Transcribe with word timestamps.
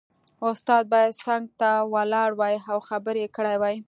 استاد 0.49 0.83
باید 0.91 1.19
څنګ 1.25 1.45
ته 1.59 1.71
ولاړ 1.93 2.29
وای 2.39 2.55
او 2.71 2.79
خبرې 2.89 3.21
یې 3.23 3.33
کړې 3.35 3.55
وای 3.61 3.75